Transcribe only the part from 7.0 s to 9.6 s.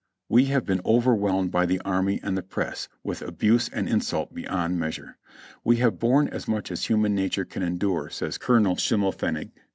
nature can endure," says Colonel Schimmelfennig.